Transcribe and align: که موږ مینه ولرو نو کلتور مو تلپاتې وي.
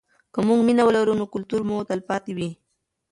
که 0.33 0.39
موږ 0.47 0.59
مینه 0.67 0.83
ولرو 0.85 1.13
نو 1.19 1.25
کلتور 1.33 1.61
مو 1.67 1.77
تلپاتې 1.89 2.31
وي. 2.37 2.49